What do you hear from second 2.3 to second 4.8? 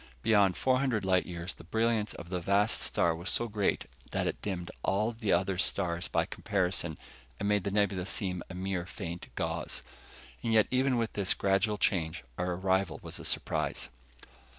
vast star was so great that it dimmed